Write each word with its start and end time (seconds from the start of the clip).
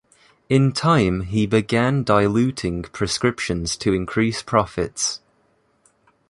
In 0.49 0.71
time 0.71 1.21
he 1.21 1.45
began 1.45 2.01
diluting 2.01 2.81
prescriptions 2.81 3.77
to 3.77 3.93
increase 3.93 4.41
profits. 4.41 5.21